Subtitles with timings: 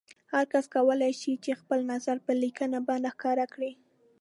[0.33, 3.71] هر کس کولای شي چې خپل نظر په لیکلي بڼه ښکاره کړي.